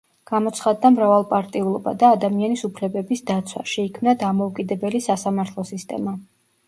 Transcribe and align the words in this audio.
გამოცხადდა 0.29 0.89
მრავალპარტიულობა 0.93 1.93
და 2.03 2.09
ადამიანის 2.17 2.65
უფლებების 2.69 3.23
დაცვა, 3.29 3.63
შეიქმნა 3.75 4.17
დამოუკიდებელი 4.25 5.03
სასამართლო 5.09 5.67
სისტემა. 5.73 6.17